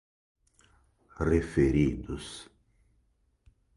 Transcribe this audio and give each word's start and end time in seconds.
referidos 1.19 2.49